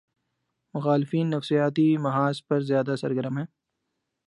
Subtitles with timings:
[0.73, 3.45] مخالفین نفسیاتی محاذ پر زیادہ سرگرم ہیں۔